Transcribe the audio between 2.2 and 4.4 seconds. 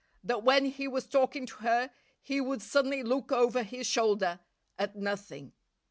he would suddenly look over his shoulder